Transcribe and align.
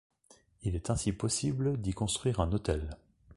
Il 0.63 0.75
est 0.75 0.89
ainsi 0.89 1.11
possible 1.13 1.79
d'y 1.79 1.93
construire 1.93 2.39
un 2.39 2.51
hôtel. 2.53 2.97